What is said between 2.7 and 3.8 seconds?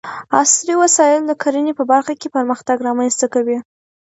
رامنځته کوي.